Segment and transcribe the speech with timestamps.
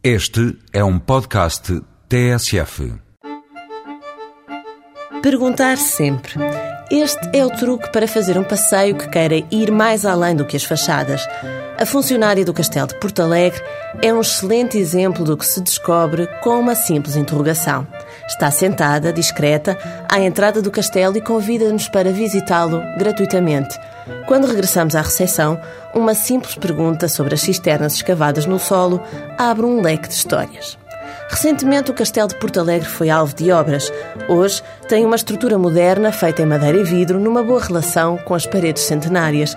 [0.00, 2.94] Este é um podcast TSF.
[5.20, 6.34] Perguntar sempre.
[6.88, 10.56] Este é o truque para fazer um passeio que queira ir mais além do que
[10.56, 11.26] as fachadas.
[11.76, 13.60] A funcionária do Castelo de Porto Alegre
[14.00, 17.84] é um excelente exemplo do que se descobre com uma simples interrogação.
[18.28, 19.76] Está sentada, discreta,
[20.08, 23.76] à entrada do castelo e convida-nos para visitá-lo gratuitamente.
[24.26, 25.60] Quando regressamos à recepção,
[25.94, 29.02] uma simples pergunta sobre as cisternas escavadas no solo
[29.36, 30.78] abre um leque de histórias.
[31.28, 33.92] Recentemente, o Castelo de Porto Alegre foi alvo de obras.
[34.28, 38.46] Hoje, tem uma estrutura moderna feita em madeira e vidro, numa boa relação com as
[38.46, 39.54] paredes centenárias.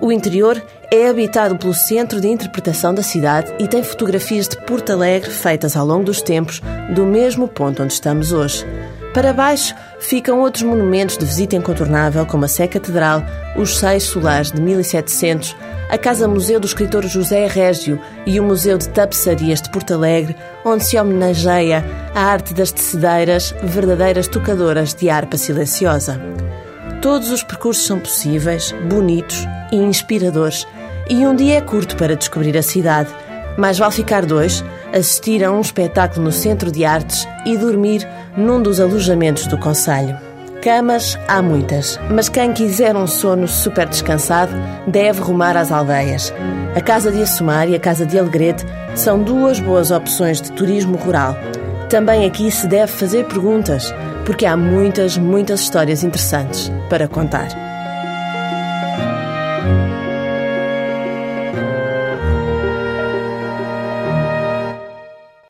[0.00, 4.92] O interior é habitado pelo Centro de Interpretação da cidade e tem fotografias de Porto
[4.92, 6.60] Alegre feitas ao longo dos tempos,
[6.94, 8.66] do mesmo ponto onde estamos hoje.
[9.14, 13.22] Para baixo ficam outros monumentos de visita incontornável, como a Sé Catedral,
[13.56, 15.54] os Seis Solares de 1700,
[15.90, 20.34] a Casa Museu do escritor José Régio e o Museu de Tapeçarias de Porto Alegre,
[20.64, 21.84] onde se homenageia
[22.14, 26.18] a arte das tecedeiras, verdadeiras tocadoras de harpa silenciosa.
[27.02, 30.66] Todos os percursos são possíveis, bonitos e inspiradores,
[31.10, 33.10] e um dia é curto para descobrir a cidade.
[33.58, 38.62] Mais vale ficar dois, assistir a um espetáculo no Centro de Artes e dormir num
[38.62, 40.16] dos alojamentos do Conselho.
[40.62, 44.52] Camas há muitas, mas quem quiser um sono super descansado
[44.86, 46.32] deve rumar às aldeias.
[46.76, 50.96] A Casa de Assumar e a Casa de Alegrete são duas boas opções de turismo
[50.96, 51.36] rural.
[51.90, 53.92] Também aqui se deve fazer perguntas,
[54.24, 57.71] porque há muitas, muitas histórias interessantes para contar.